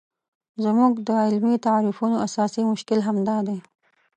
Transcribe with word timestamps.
زموږ 0.63 0.93
د 1.07 1.09
علمي 1.25 1.55
تعریفونو 1.67 2.15
اساسي 2.27 2.61
مشکل 2.71 2.99
همدا 3.07 3.37
دی. 3.47 3.57